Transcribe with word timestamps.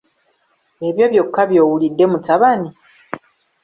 Ebyo 0.87 1.05
byokka 1.11 1.41
by'owulidde 1.49 2.05
mutabani? 2.11 2.69